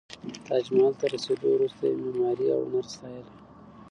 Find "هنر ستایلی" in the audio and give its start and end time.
2.69-3.33